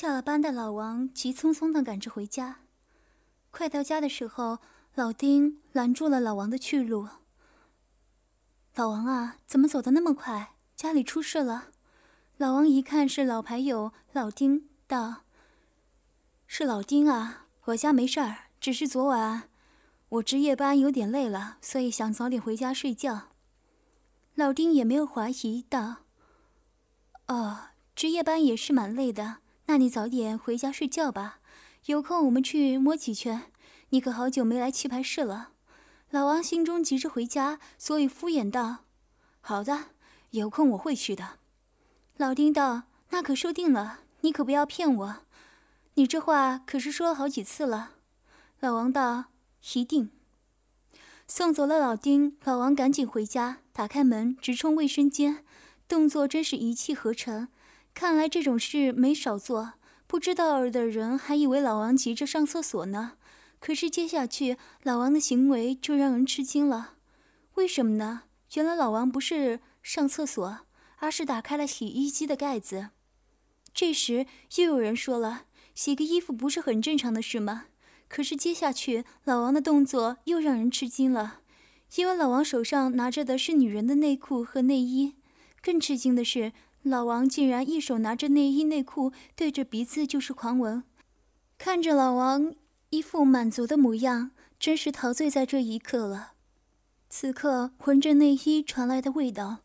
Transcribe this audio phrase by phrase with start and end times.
[0.00, 2.60] 下了班的老王急匆匆的赶着回家。
[3.50, 4.60] 快到家的时候，
[4.94, 7.08] 老丁拦住了老王的去路。
[8.76, 10.54] 老王啊，怎么走得那么快？
[10.76, 11.70] 家里出事了？
[12.36, 15.24] 老王一看是老牌友老丁，道
[16.46, 19.48] ：“是老丁啊，我家没事儿，只是昨晚
[20.10, 23.30] 我值夜班有点累了，所以想早点回家睡觉。”
[24.36, 26.04] 老丁也没有怀疑，道
[27.26, 29.38] ：“哦，值夜班也是蛮累的，
[29.68, 31.38] 那你早点回家睡觉吧。
[31.86, 33.52] 有空我们去摸几圈。
[33.90, 35.52] 你可好久没来棋牌室了。”
[36.10, 38.84] 老王心中急着回家，所以敷衍道
[39.40, 39.90] ：“好的，
[40.30, 41.38] 有空我会去的。”
[42.16, 45.16] 老丁道：“那可说定了，你可不要骗我，
[45.94, 47.92] 你这话可是说了好几次了。”
[48.60, 49.26] 老王道
[49.74, 50.10] ：“一定。”
[51.28, 55.44] 送走了老丁，老王赶紧回家，打开门直冲卫生间，
[55.86, 57.48] 动作真是一气呵成。
[57.98, 59.72] 看来这种事没少做，
[60.06, 63.14] 不知道的人还以为老王急着上厕所呢。
[63.58, 66.94] 可是接下去，老王的行为就让人吃惊了。
[67.54, 68.22] 为什么呢？
[68.54, 70.60] 原来老王不是上厕所。
[70.98, 72.90] 而是打开了洗衣机的盖子。
[73.74, 77.66] 这时又有人说了：“洗个衣服不是很正常的事吗？”
[78.08, 81.40] 可是接下去老王的动作又让人吃惊了，
[81.96, 85.14] 因为老王手上拿着的是女人的内裤和内衣。
[85.60, 90.82] 更吃惊的是，老王竟然一手拿着内衣内裤，对着鼻子就是狂闻。
[91.58, 92.54] 看着老王
[92.90, 96.32] 一副满足的模样，真是陶醉在这一刻了。
[97.10, 99.58] 此刻闻着内衣传来的味道。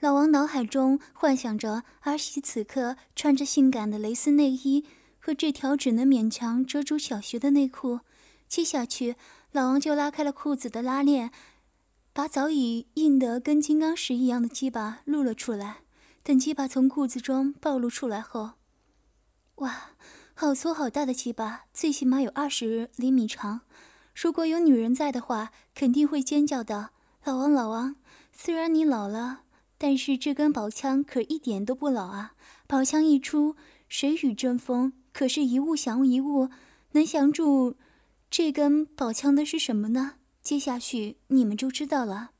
[0.00, 4.84] 老王脑海中幻想着儿媳此刻穿着性感的蕾丝内衣
[5.18, 8.00] 和这条只能勉强遮住小穴的内裤。
[8.46, 9.16] 接下去，
[9.50, 11.32] 老王就拉开了裤子的拉链，
[12.12, 15.78] 把早已硬得跟金刚石一样的鸡巴露了出来。
[16.22, 18.52] 等鸡巴从裤子中暴露出来后，
[19.56, 19.90] 哇，
[20.34, 23.62] 好粗好大的鸡巴，最起码有二十厘米长。
[24.14, 26.90] 如果有女人在的话，肯定会尖叫的。
[27.24, 27.96] 老王，老王，
[28.32, 29.42] 虽然你老了。
[29.80, 32.34] 但是这根宝枪可一点都不老啊！
[32.66, 33.54] 宝枪一出，
[33.88, 34.92] 谁与争锋？
[35.12, 36.50] 可是，一物降一物，
[36.92, 37.76] 能降住
[38.28, 40.14] 这根宝枪的是什么呢？
[40.42, 42.32] 接下去你们就知道了。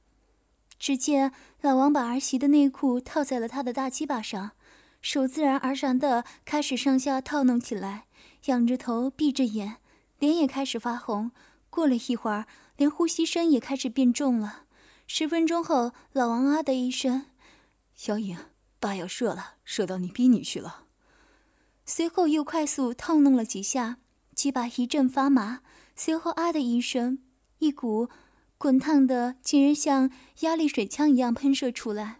[0.79, 4.53] 只见老王把儿媳的内裤套在了他的大鸡巴上，
[5.01, 8.07] 手自然而然地开始上下套弄起来，
[8.47, 9.77] 仰着头，闭着眼，
[10.19, 11.33] 脸也开始发红。
[11.71, 12.47] 过了一会儿，
[12.77, 14.65] 连呼吸声也开始变重了。
[15.07, 17.27] 十分钟后，老王啊的一声
[17.95, 18.39] ：“小影，
[18.79, 20.85] 爸要射了，射到你逼你去了。”
[21.85, 23.99] 随后又快速套弄了几下，
[24.35, 25.61] 鸡巴一阵发麻。
[25.97, 27.19] 随后啊的一声，
[27.59, 28.09] 一股
[28.59, 30.11] 滚烫的，竟然像
[30.41, 32.19] 压力水枪一样喷射出来，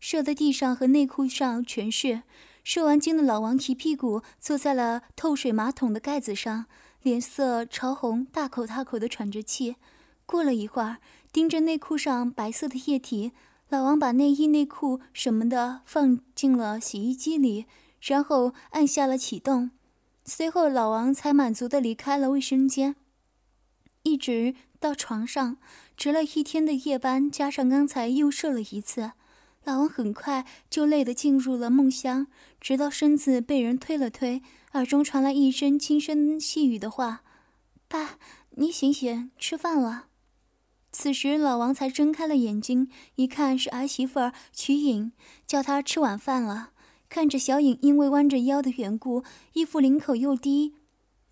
[0.00, 2.22] 射的地上和内裤上全是。
[2.64, 6.66] 射完精的老王一屁股坐在了透水马桶的盖子上，
[7.02, 9.76] 脸色潮红，大口大口的喘着气。
[10.24, 10.96] 过了一会儿。
[11.32, 13.32] 盯着内裤上白色的液体，
[13.68, 17.66] 老王把内衣、内裤什么的放进了洗衣机里，
[18.00, 19.70] 然后按下了启动。
[20.24, 22.96] 随后，老王才满足的离开了卫生间，
[24.06, 25.56] 一直到床上。
[25.96, 29.12] 值了一天的夜班，加上刚才又射了一次，
[29.64, 32.28] 老王很快就累得进入了梦乡。
[32.60, 34.42] 直到身子被人推了推，
[34.74, 37.22] 耳中传来一声轻声细语的话
[37.88, 38.18] ：“爸，
[38.50, 40.06] 你醒醒，吃饭了。”
[40.92, 45.12] 此时，老王才睁开了眼睛，一看是儿媳妇儿瞿颖，
[45.46, 46.70] 叫他吃晚饭了。
[47.08, 49.24] 看着小颖因为弯着腰的缘故，
[49.54, 50.74] 衣服领口又低，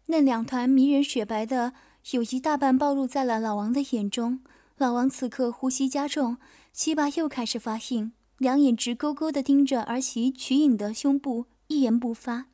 [0.07, 1.73] 那两团迷人雪白的
[2.13, 4.41] 有一大半暴露在了老王的眼中。
[4.77, 6.37] 老王此刻呼吸加重，
[6.71, 12.47] 鸡巴又开始发硬，两眼直勾勾地盯着儿媳瞿颖的胸部，一言不发。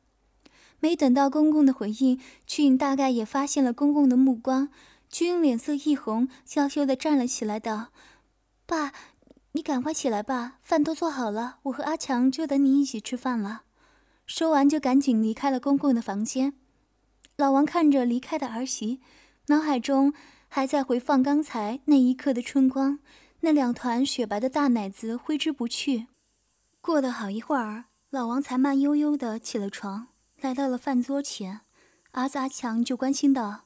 [0.79, 2.17] 没等到公公的回应，
[2.47, 4.69] 瞿颖大概也发现了公公的目光。
[5.09, 7.87] 君脸色一红，娇羞地站了起来，道
[8.65, 8.93] ：“爸，
[9.51, 13.63] 你赶快起来吧，饭都做好了，我和阿强就等你一起吃饭了。”
[14.25, 16.53] 说完，就赶紧离开了公公的房间。
[17.35, 19.01] 老王看着离开的儿媳，
[19.51, 20.13] 脑海中
[20.47, 22.99] 还在回放刚才那一刻的春光，
[23.41, 26.07] 那两团雪白的大奶子挥之不去。
[26.79, 30.07] 过了好一会儿，老王才慢悠悠地起了床，
[30.39, 31.61] 来到了饭桌前。
[32.11, 33.65] 儿子阿强就关心道。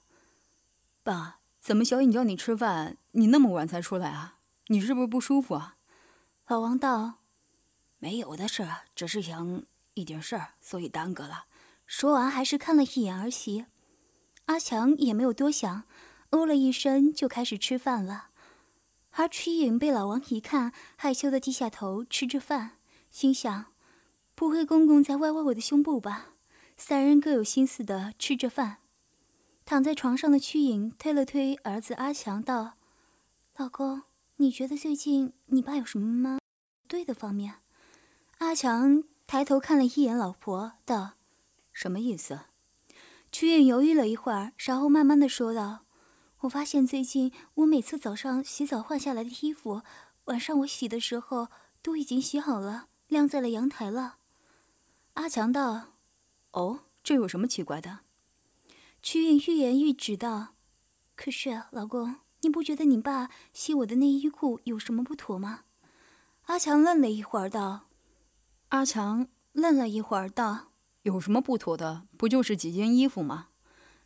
[1.03, 4.39] 爸，怎么小颖叫你吃饭，你那么晚才出来啊？
[4.69, 5.75] 你是不是不舒服啊？
[6.47, 7.19] 老王道
[7.99, 9.61] ：“没有的事，只是想
[9.93, 11.45] 一点事儿，所以耽搁了。”
[11.85, 13.67] 说完，还是看了一眼儿媳。
[14.45, 15.83] 阿强也没有多想，
[16.29, 18.29] 哦了一声，就开始吃饭了。
[19.11, 22.77] 而曲颖被老王一看，害羞的低下头吃着饭，
[23.09, 23.67] 心想
[24.35, 26.33] ：“不会公公在歪歪我的胸部吧？”
[26.77, 28.77] 三人各有心思的吃着饭。
[29.63, 32.73] 躺在床上的曲颖推了推儿子阿强，道
[33.57, 34.03] ：“老公，
[34.35, 36.39] 你觉得最近你爸有什么吗？
[36.87, 37.55] 对的方面？”
[38.39, 41.13] 阿强抬头看了一眼老婆，道
[41.71, 42.41] ：“什么意思？”
[43.37, 45.79] 曲韵犹豫了一会儿，然后慢慢的说道
[46.39, 49.81] ：“我发现最近我每次早上洗澡换下来的衣服，
[50.27, 51.49] 晚上我洗的时候
[51.81, 54.19] 都已经洗好了，晾在了阳台了。”
[55.15, 55.95] 阿强道
[56.53, 57.99] ：“哦，这有什么奇怪的？”
[59.03, 60.53] 曲韵欲言又止道
[61.17, 65.65] ：“可是，老公，你不觉得你爸洗我的内衣裤有什么不妥吗？”
[66.47, 67.89] 阿强愣了一会儿，道
[68.69, 70.69] ：“阿强愣了一会儿，道：
[71.05, 72.05] 有什么不妥的？
[72.17, 73.47] 不就是几件衣服吗？”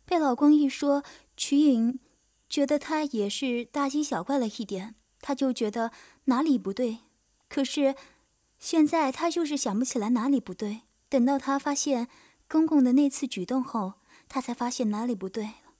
[0.06, 1.04] 被老公一说，
[1.36, 1.98] 曲颖
[2.48, 5.92] 觉得他也是大惊小怪了一点，他就觉得
[6.24, 7.00] 哪里不对。
[7.48, 7.94] 可是
[8.58, 10.82] 现在他就是想不起来哪里不对。
[11.08, 12.08] 等到他发现
[12.48, 13.94] 公公的那次举动后。
[14.32, 15.74] 他才发现哪里不对了。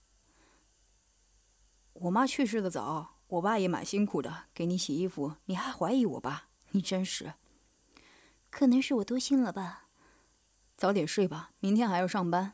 [1.93, 6.49] 我妈去世的早，我爸也蛮辛苦的，给你洗衣服，你还怀疑我爸？
[6.71, 7.35] 你真是……
[8.49, 9.85] 可能是我多心了吧。
[10.81, 12.53] 早点睡吧，明天还要上班。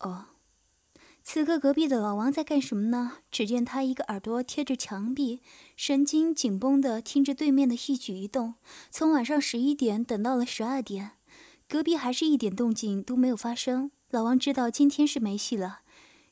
[0.00, 0.24] 哦，
[1.22, 3.18] 此刻隔壁的老王在干什么呢？
[3.30, 5.42] 只见他一个耳朵贴着墙壁，
[5.76, 8.54] 神经紧绷的听着对面的一举一动，
[8.90, 11.12] 从晚上十一点等到了十二点。
[11.68, 13.92] 隔壁还是一点动静都没有发生。
[14.10, 15.82] 老王知道今天是没戏了，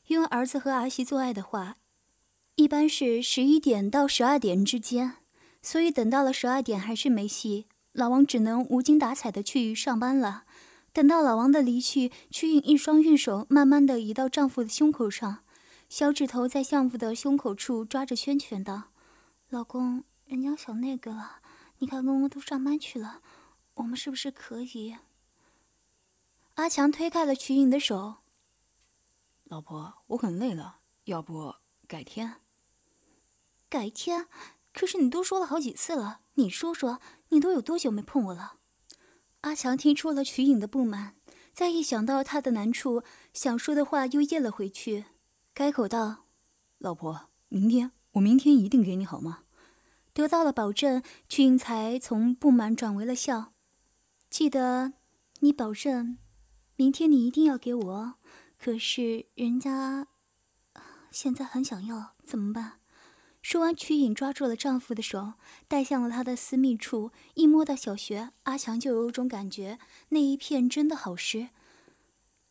[0.07, 1.77] 因为儿子和儿媳做爱的话，
[2.55, 5.19] 一般是十一点到十二点之间，
[5.61, 7.67] 所以等到了十二点还是没戏。
[7.93, 10.43] 老王只能无精打采的去上班了。
[10.91, 15.43] 等到老王的离去，曲颖一双玉手慢慢的移到丈夫的胸口上，
[15.89, 18.91] 小指头在丈夫的胸口处抓着圈圈道
[19.49, 21.39] ：“老公，人家想那个了，
[21.79, 23.21] 你看公公都上班去了，
[23.75, 24.95] 我们是不是可以？”
[26.55, 28.17] 阿强推开了曲颖的手。
[29.45, 31.55] 老婆，我很累了，要不
[31.87, 32.35] 改天？
[33.69, 34.27] 改天？
[34.71, 36.99] 可是你都说了好几次了，你说说，
[37.29, 38.57] 你都有多久没碰我了？
[39.41, 41.15] 阿强听出了曲颖的不满，
[41.53, 43.03] 再一想到他的难处，
[43.33, 45.05] 想说的话又咽了回去，
[45.53, 46.25] 开口道
[46.79, 49.43] ：“老婆，明天我明天一定给你好吗？”
[50.13, 53.53] 得到了保证，曲颖才从不满转为了笑。
[54.29, 54.93] 记得，
[55.39, 56.17] 你保证。
[56.75, 58.15] 明天你一定要给我，
[58.57, 60.07] 可是人家
[61.11, 62.79] 现在很想要，怎么办？
[63.43, 65.33] 说完，曲颖抓住了丈夫的手，
[65.67, 67.11] 带向了他的私密处。
[67.33, 69.77] 一摸到小穴，阿强就有种感觉，
[70.09, 71.49] 那一片真的好湿。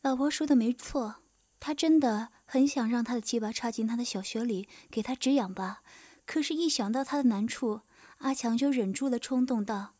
[0.03, 1.15] 老婆说的没错，
[1.59, 5.81] 他真的很想让他的鸡巴插进他的小穴里，给他止痒吧。
[6.27, 7.81] 可是，一想到他的难处，
[8.19, 9.95] 阿强就忍住了冲动，道：“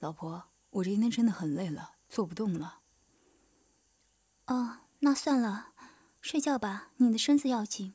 [0.00, 2.80] 老婆，我今天真的很累了，做不动了。”
[4.48, 5.68] 哦，那算了，
[6.20, 7.94] 睡觉吧，你的身子要紧。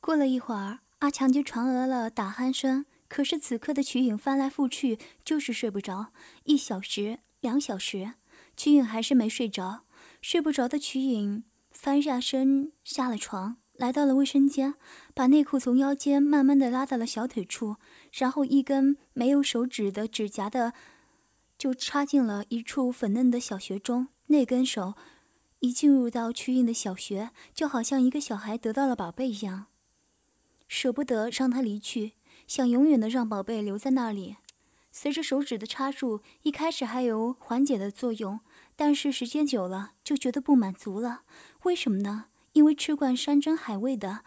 [0.00, 2.86] 过了一会儿，阿强就传来了打鼾声。
[3.08, 6.12] 可是此刻的曲颖翻来覆去就是睡不着，
[6.44, 8.12] 一小时、两小时，
[8.56, 9.82] 曲颖还是没睡着。
[10.20, 14.76] 睡不着的曲颖翻下身下了床，来到了卫生间，
[15.12, 17.76] 把内裤从腰间慢慢的拉到了小腿处，
[18.12, 20.72] 然后一根没有手指的指甲的
[21.58, 24.94] 就插进了一处粉嫩的小穴中，那根手。
[25.58, 29.66] 一进入到曲颖的小穴，就好像一个小孩得到了宝贝一样，
[30.72, 32.14] 舍不得让他离去，
[32.46, 34.36] 想永远的让宝贝留在那里。
[34.90, 38.40] 随着手指的插入，一开始还有缓解的作用，
[38.74, 41.24] 但是时间久了就觉得不满足了。
[41.64, 42.28] 为什么呢？
[42.54, 44.24] 因为吃惯山珍海味的，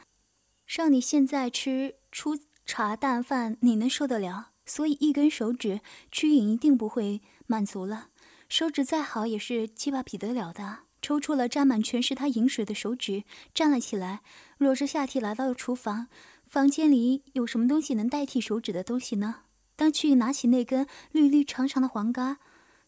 [0.67, 4.51] 让你现在吃粗茶淡饭，你能受得了？
[4.67, 8.09] 所以一根手指，曲颖一定不会满足了。
[8.47, 10.81] 手指再好，也是鸡巴比得了的。
[11.01, 14.21] 抽出了沾满全是他饮水的手指，站了起来，
[14.57, 16.07] 裸着下体来到了厨房。
[16.47, 19.41] 房间里有什么东西能代替手指的东西呢？
[19.75, 22.37] 当曲颖拿起那根绿绿长长的黄瓜，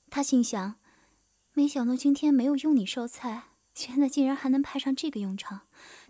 [0.09, 0.75] 他心想：
[1.53, 5.61] 没想到今天没有用你烧菜，现在竟然还能派上这个用场。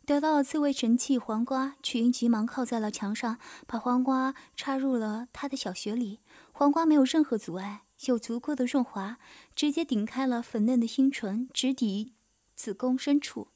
[0.05, 6.19] 得到了自卫神器黄瓜，曲英急忙靠在了墙上，把黄瓜插入了他的小穴里。
[6.51, 7.83] 黄瓜没有任何阻碍。
[8.05, 9.17] 有足够的润滑，
[9.55, 12.13] 直接顶开了粉嫩的阴唇，直抵
[12.53, 13.47] 子宫深处。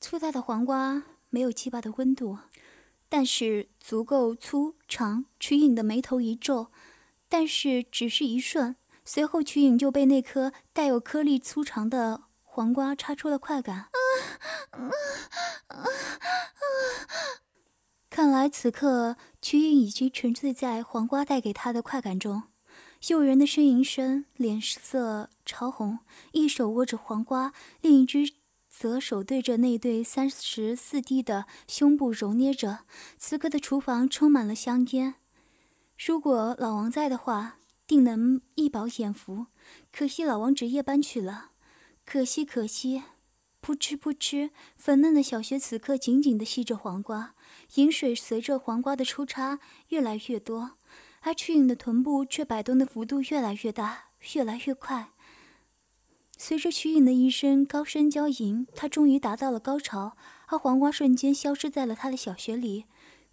[0.00, 2.38] 粗大的黄瓜没有鸡巴的温度，
[3.08, 5.24] 但是足够粗长。
[5.38, 6.70] 曲颖的眉头一皱，
[7.28, 13.86] 但是只是一瞬，随后曲颖就被那颗带有颗粒粗长的黄瓜插出了快感。
[18.10, 22.42] 看来此刻曲颖已经沉醉在黄瓜带给他的快感中，
[23.08, 26.00] 诱人的呻吟声，脸色潮红，
[26.32, 28.34] 一手握着黄瓜，另一只
[28.70, 32.84] 则手对着那对三十四 D 的胸部揉捏着。
[33.18, 35.16] 此刻的厨房充满了香烟，
[35.98, 39.48] 如果老王在的话，定能一饱眼福。
[39.92, 41.50] 可惜老王值夜班去了，
[42.06, 43.02] 可惜可惜。
[43.60, 47.34] 噗嗤噗嗤，粉嫩的小穴此刻紧紧地吸着黄瓜，
[47.74, 49.58] 饮水随着黄瓜的抽插
[49.88, 50.78] 越来越多。
[51.20, 55.10] 而曲颖的臀部却摆动的幅度越来越大，越来越快。
[56.42, 60.16] 随着曲颖的一声高声娇吟，她终于达到了高潮，
[60.46, 62.86] 而黄瓜瞬间消失在了她的小穴里。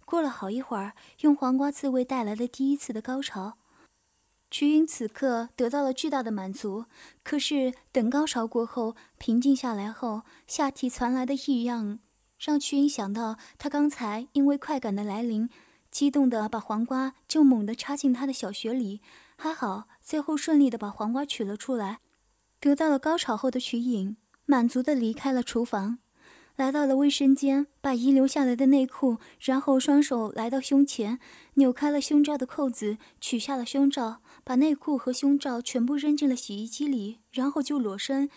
[0.04, 3.56] 过了好一会儿，用黄瓜自慰带来的第一次的高潮，
[4.50, 6.84] 曲颖此刻得到了巨大的满足。
[7.24, 12.00] 可是等高潮过后，平静下来后，下体传来的异样，
[12.38, 15.48] 让曲颖想到她刚才因为快感的来临。
[15.90, 19.00] 激动的把黄瓜就猛地插进他的小穴里，
[19.38, 22.00] 还好最后顺利的把黄瓜取了出来。
[22.60, 25.98] 得到了高潮后的曲颖满足的离开了厨房，
[26.56, 31.20] 来到了卫生间，把遗留下来的内裤，然后双手来到胸前，
[31.54, 38.28] 扭开了胸罩的扣子，取下了胸罩，把内裤和胸罩全部扔进了洗衣机里，然后就裸身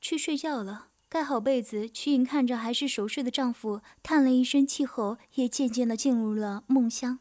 [0.00, 0.88] 去睡觉了。
[1.10, 7.20] 盖好被子，曲颖看着还是熟睡的丈夫，叹了一声气后，也渐渐的进入了梦乡。